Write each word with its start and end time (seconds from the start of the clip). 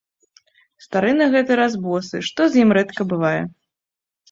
Стары 0.85 1.11
на 1.19 1.27
гэты 1.35 1.51
раз 1.61 1.77
босы, 1.85 2.23
што 2.31 2.41
з 2.55 2.65
ім 2.65 2.69
рэдка 2.81 3.01
бывае. 3.15 3.39